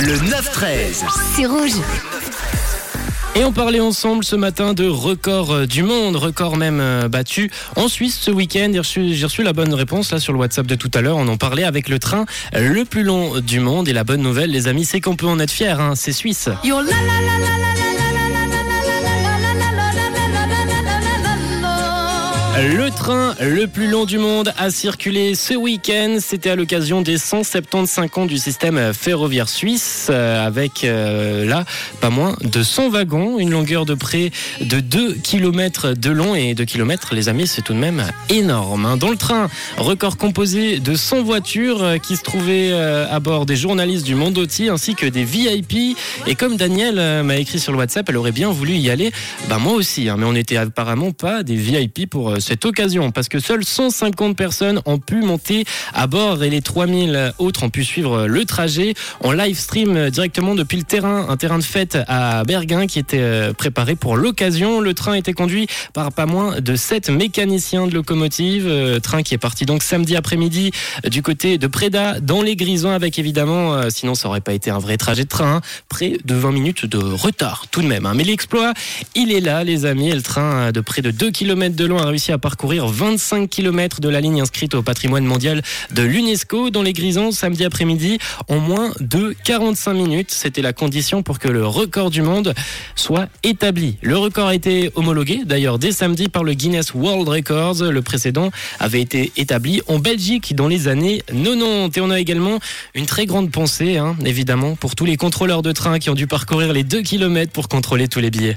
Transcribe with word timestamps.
Le 0.00 0.14
9-13. 0.14 1.04
C'est 1.34 1.46
rouge. 1.46 1.72
Et 3.34 3.42
on 3.42 3.52
parlait 3.52 3.80
ensemble 3.80 4.22
ce 4.22 4.36
matin 4.36 4.72
de 4.72 4.86
record 4.86 5.52
euh, 5.52 5.66
du 5.66 5.82
monde, 5.82 6.14
record 6.14 6.56
même 6.56 6.78
euh, 6.80 7.08
battu 7.08 7.50
en 7.74 7.88
Suisse 7.88 8.16
ce 8.20 8.30
week-end. 8.30 8.70
J'ai 8.72 8.78
reçu, 8.78 9.14
j'ai 9.14 9.26
reçu 9.26 9.42
la 9.42 9.52
bonne 9.52 9.74
réponse 9.74 10.12
là 10.12 10.20
sur 10.20 10.32
le 10.32 10.38
WhatsApp 10.38 10.66
de 10.66 10.76
tout 10.76 10.90
à 10.94 11.00
l'heure. 11.00 11.16
On 11.16 11.26
en 11.26 11.36
parlait 11.36 11.64
avec 11.64 11.88
le 11.88 11.98
train 11.98 12.26
le 12.52 12.84
plus 12.84 13.02
long 13.02 13.40
du 13.40 13.58
monde. 13.58 13.88
Et 13.88 13.92
la 13.92 14.04
bonne 14.04 14.22
nouvelle, 14.22 14.52
les 14.52 14.68
amis, 14.68 14.84
c'est 14.84 15.00
qu'on 15.00 15.16
peut 15.16 15.26
en 15.26 15.40
être 15.40 15.50
fier. 15.50 15.80
Hein, 15.80 15.94
c'est 15.96 16.12
suisse. 16.12 16.48
Yo 16.62 16.76
la 16.76 16.82
la 16.82 16.92
la 16.92 17.77
Le 22.60 22.90
train 22.90 23.34
le 23.40 23.66
plus 23.68 23.88
long 23.88 24.04
du 24.04 24.18
monde 24.18 24.52
a 24.58 24.70
circulé 24.70 25.36
ce 25.36 25.54
week-end. 25.54 26.16
C'était 26.20 26.50
à 26.50 26.56
l'occasion 26.56 27.02
des 27.02 27.16
175 27.16 28.08
ans 28.16 28.26
du 28.26 28.36
système 28.36 28.92
ferroviaire 28.92 29.48
suisse, 29.48 30.08
euh, 30.10 30.44
avec 30.44 30.82
euh, 30.82 31.44
là 31.44 31.64
pas 32.00 32.10
moins 32.10 32.36
de 32.42 32.62
100 32.64 32.88
wagons, 32.90 33.38
une 33.38 33.50
longueur 33.50 33.84
de 33.86 33.94
près 33.94 34.32
de 34.60 34.80
2 34.80 35.14
km 35.22 35.92
de 35.92 36.10
long 36.10 36.34
et 36.34 36.54
2 36.54 36.64
km, 36.64 37.14
les 37.14 37.28
amis, 37.28 37.46
c'est 37.46 37.62
tout 37.62 37.74
de 37.74 37.78
même 37.78 38.02
énorme. 38.28 38.86
hein. 38.86 38.96
Dans 38.96 39.10
le 39.10 39.16
train, 39.16 39.48
record 39.76 40.16
composé 40.16 40.80
de 40.80 40.96
100 40.96 41.22
voitures 41.22 41.82
euh, 41.82 41.98
qui 41.98 42.16
se 42.16 42.22
trouvaient 42.22 42.72
à 42.72 43.20
bord 43.20 43.46
des 43.46 43.56
journalistes 43.56 44.04
du 44.04 44.14
Mondotti 44.16 44.68
ainsi 44.68 44.94
que 44.96 45.06
des 45.06 45.22
VIP. 45.24 45.96
Et 46.26 46.34
comme 46.34 46.56
Daniel 46.56 47.22
m'a 47.22 47.36
écrit 47.36 47.60
sur 47.60 47.72
le 47.72 47.78
WhatsApp, 47.78 48.08
elle 48.08 48.16
aurait 48.16 48.32
bien 48.32 48.50
voulu 48.50 48.74
y 48.74 48.90
aller. 48.90 49.12
Bah 49.48 49.58
moi 49.58 49.74
aussi, 49.74 50.08
hein, 50.08 50.16
mais 50.18 50.24
on 50.24 50.32
n'était 50.32 50.56
apparemment 50.56 51.12
pas 51.12 51.42
des 51.42 51.54
VIP 51.54 52.08
pour 52.10 52.30
euh, 52.30 52.36
cette 52.48 52.64
occasion 52.64 53.10
parce 53.10 53.28
que 53.28 53.40
seules 53.40 53.62
150 53.62 54.34
personnes 54.34 54.80
ont 54.86 54.98
pu 54.98 55.16
monter 55.16 55.66
à 55.92 56.06
bord 56.06 56.42
et 56.42 56.48
les 56.48 56.62
3000 56.62 57.34
autres 57.36 57.62
ont 57.62 57.68
pu 57.68 57.84
suivre 57.84 58.26
le 58.26 58.44
trajet 58.46 58.94
en 59.22 59.32
live 59.32 59.58
stream 59.58 60.08
directement 60.08 60.54
depuis 60.54 60.78
le 60.78 60.84
terrain, 60.84 61.26
un 61.28 61.36
terrain 61.36 61.58
de 61.58 61.62
fête 61.62 61.98
à 62.08 62.44
Berguin 62.44 62.86
qui 62.86 62.98
était 62.98 63.20
euh, 63.20 63.52
préparé 63.52 63.96
pour 63.96 64.16
l'occasion. 64.16 64.80
Le 64.80 64.94
train 64.94 65.12
était 65.12 65.34
conduit 65.34 65.66
par 65.92 66.10
pas 66.10 66.24
moins 66.24 66.62
de 66.62 66.74
7 66.74 67.10
mécaniciens 67.10 67.86
de 67.86 67.92
locomotive, 67.92 68.66
euh, 68.66 68.98
train 68.98 69.22
qui 69.22 69.34
est 69.34 69.38
parti 69.38 69.66
donc 69.66 69.82
samedi 69.82 70.16
après-midi 70.16 70.70
du 71.04 71.20
côté 71.20 71.58
de 71.58 71.66
Preda 71.66 72.18
dans 72.18 72.40
les 72.40 72.56
Grisons 72.56 72.92
avec 72.92 73.18
évidemment, 73.18 73.74
euh, 73.74 73.90
sinon 73.90 74.14
ça 74.14 74.28
aurait 74.28 74.40
pas 74.40 74.54
été 74.54 74.70
un 74.70 74.78
vrai 74.78 74.96
trajet 74.96 75.24
de 75.24 75.28
train, 75.28 75.56
hein, 75.56 75.60
près 75.90 76.16
de 76.24 76.34
20 76.34 76.52
minutes 76.52 76.86
de 76.86 76.96
retard 76.96 77.66
tout 77.70 77.82
de 77.82 77.88
même. 77.88 78.06
hein. 78.06 78.14
Mais 78.14 78.24
l'exploit, 78.24 78.72
il 79.14 79.32
est 79.32 79.40
là 79.40 79.64
les 79.64 79.84
amis, 79.84 80.08
et 80.08 80.14
le 80.14 80.22
train 80.22 80.72
de 80.72 80.80
près 80.80 81.02
de 81.02 81.10
2 81.10 81.30
km 81.30 81.76
de 81.76 81.84
long 81.84 81.98
a 81.98 82.06
réussi 82.06 82.32
parcourir 82.38 82.86
25 82.86 83.48
km 83.48 84.00
de 84.00 84.08
la 84.08 84.20
ligne 84.20 84.40
inscrite 84.40 84.74
au 84.74 84.82
patrimoine 84.82 85.24
mondial 85.24 85.62
de 85.92 86.02
l'UNESCO 86.02 86.70
dans 86.70 86.82
les 86.82 86.92
Grisons 86.92 87.32
samedi 87.32 87.64
après-midi 87.64 88.18
en 88.48 88.58
moins 88.58 88.92
de 89.00 89.34
45 89.44 89.92
minutes. 89.94 90.30
C'était 90.30 90.62
la 90.62 90.72
condition 90.72 91.22
pour 91.22 91.38
que 91.38 91.48
le 91.48 91.66
record 91.66 92.10
du 92.10 92.22
monde 92.22 92.54
soit 92.94 93.28
établi. 93.42 93.98
Le 94.02 94.16
record 94.16 94.48
a 94.48 94.54
été 94.54 94.90
homologué 94.94 95.42
d'ailleurs 95.44 95.78
dès 95.78 95.92
samedi 95.92 96.28
par 96.28 96.44
le 96.44 96.54
Guinness 96.54 96.94
World 96.94 97.28
Records. 97.28 97.82
Le 97.82 98.02
précédent 98.02 98.50
avait 98.80 99.00
été 99.00 99.32
établi 99.36 99.82
en 99.88 99.98
Belgique 99.98 100.54
dans 100.54 100.68
les 100.68 100.88
années 100.88 101.22
90. 101.26 101.98
Et 101.98 102.00
on 102.00 102.10
a 102.10 102.20
également 102.20 102.58
une 102.94 103.06
très 103.06 103.26
grande 103.26 103.50
pensée, 103.50 103.98
hein, 103.98 104.16
évidemment, 104.24 104.76
pour 104.76 104.94
tous 104.94 105.04
les 105.04 105.16
contrôleurs 105.16 105.62
de 105.62 105.72
train 105.72 105.98
qui 105.98 106.10
ont 106.10 106.14
dû 106.14 106.26
parcourir 106.26 106.72
les 106.72 106.84
2 106.84 107.02
km 107.02 107.52
pour 107.52 107.68
contrôler 107.68 108.08
tous 108.08 108.20
les 108.20 108.30
billets. 108.30 108.56